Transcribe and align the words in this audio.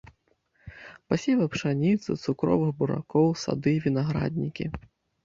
Пасевы 1.11 1.45
пшаніцы, 1.55 2.09
цукровых 2.23 2.71
буракоў, 2.79 3.29
сады, 3.43 3.75
вінаграднікі. 3.85 4.65